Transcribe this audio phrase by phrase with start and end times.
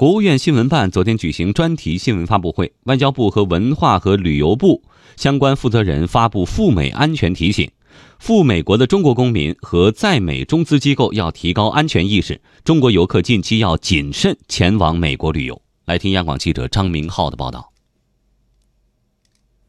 [0.00, 4.82] 国务院新闻办昨天举行专题新闻发布会，外交部和文化和旅游部
[5.14, 7.70] 相关负责人发布赴美安全提醒，
[8.18, 15.60] 赴美国的中国公民和在美中资机构要提高安全意识，中国游客近期要谨慎前往美国旅游。
[15.84, 17.70] 来听央广记者张明浩的报道。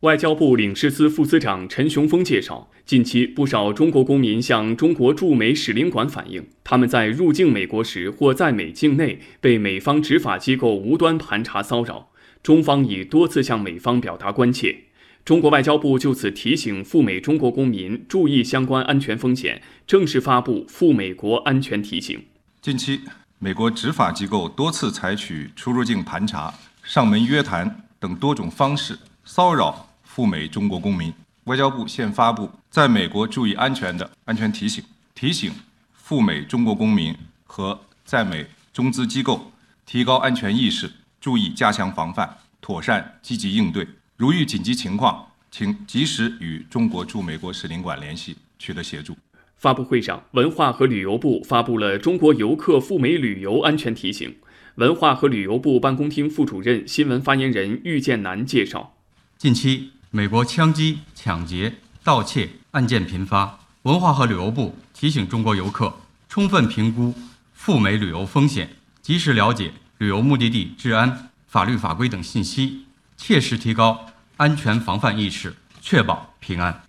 [0.00, 12.08] 外交部领事司副司长陈雄峰介绍，近期不少中国公民向中国驻美使领馆反映，他们在入境美国时或在美境内被美方执法机构无端盘查骚扰，
[12.42, 14.84] 中方已多次向美方表达关切。
[15.22, 22.18] 中国外交部就此提醒赴美中国公民注意相关安全风险，正式发布赴美国安全提醒。
[22.62, 23.00] 近期，
[23.38, 29.88] 美国执法机构多次采取出入境盘查、上门约谈等多种方式骚扰。
[30.20, 31.10] 赴美中国公民，
[31.44, 34.84] 外交部现发布在美国注意安全的安全提醒，
[35.14, 35.50] 提醒
[35.94, 39.50] 赴美中国公民和在美中资机构
[39.86, 43.88] 提高安全意识，注意加强防范，妥善积极应对。
[44.18, 49.16] 如遇紧急情况，请及时与中国驻美国使领馆联系，取得协助。
[49.56, 54.36] 发布会上，文化和旅游部发布了中国游客赴美旅游安全提醒。
[54.74, 58.94] 文化和旅游部办公厅副主任、新闻发言人郁建南介绍，
[59.38, 59.92] 近期。
[60.12, 61.72] 美国枪击、抢劫、
[62.02, 65.94] 盗窃案件频发，文化和旅游部提醒中国游客
[66.28, 67.14] 充分评估
[67.52, 76.82] 赴美旅游风险，及时了解旅游目的地治安、法律法规等信息，切实提高安全防范意识，确保平安。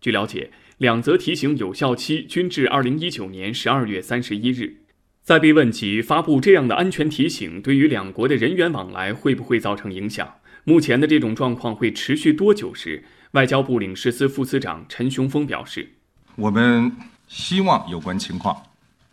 [0.00, 4.76] 据了解，两则提醒有效期均至二零一九年十二月三十一日。
[5.24, 10.36] 在被问及发布这样的安全提醒对于两国的人员往来会不会造成影响？
[10.64, 15.94] 目前的这种状况会持续多久时，外交部领事司副司长陈雄峰表示
[16.36, 16.94] ：“我们
[17.28, 18.60] 希望有关情况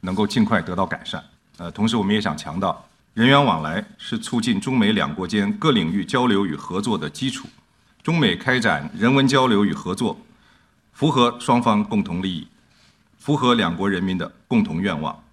[0.01, 1.23] 能够尽快得到改善。
[1.57, 7.47] 呃，同时我们也想强调，人员往来是促进中美两国间各领域交流与合作的基础。
[8.03, 10.19] 中美开展人文交流与合作，
[10.93, 12.47] 符合双方共同利益，
[13.17, 15.23] 符合两国人民的共同愿望。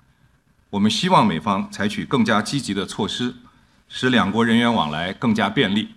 [0.70, 3.34] 我们希望美方采取更加积极的措施，
[3.88, 5.88] 使两国人员往来更加便利。”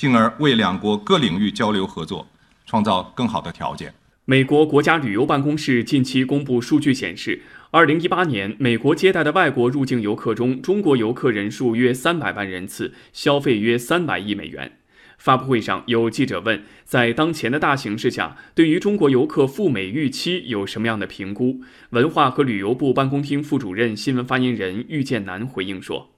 [0.00, 2.26] 进而为两国各领域交流合作
[2.64, 3.92] 创造更好的条件。
[4.24, 14.78] 美国国家旅游办公室近期公布数据显示，二零一八年美国接待的外国入境游客中，中国游客人数约三百万人次，消费约三百亿美元。
[15.18, 21.60] 发布会上有记者问，在当前的大形势下，对于中国游客赴美预期有什么样的评估？
[21.90, 26.08] 文化和旅游部办公厅副主任、新闻发言人郁建南回应说：“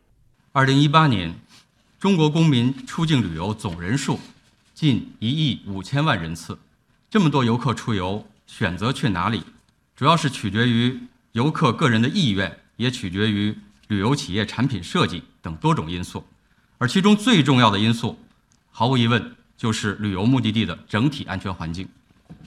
[0.54, 1.34] 二零一八年。”
[2.02, 4.18] 中国公民出境旅游总人数
[4.74, 6.58] 近一亿五千万人次，
[7.08, 9.44] 这么多游客出游，选择去哪里，
[9.94, 10.98] 主要是取决于
[11.30, 16.26] 游客个人的意愿，也取决于旅游企业产品设计等多种因素。
[16.78, 18.18] 而其中最重要的因素，
[18.72, 21.88] 毫无疑问就是旅游目的地的整体安全环境。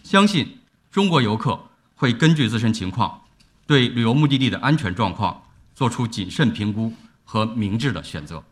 [0.03, 0.57] 相信
[0.91, 1.57] 中国游客
[1.95, 3.21] 会根据自身情况，
[3.65, 5.41] 对旅游目的地的安全状况
[5.73, 6.91] 做出谨慎评估
[7.23, 8.43] 和明智的选择。